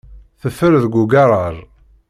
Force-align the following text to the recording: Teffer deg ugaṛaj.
Teffer 0.41 0.73
deg 0.83 0.93
ugaṛaj. 1.03 1.57